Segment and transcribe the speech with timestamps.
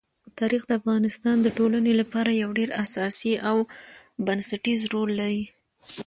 [0.39, 3.57] تاریخ د افغانستان د ټولنې لپاره یو ډېر اساسي او
[4.25, 5.43] بنسټيز رول لري.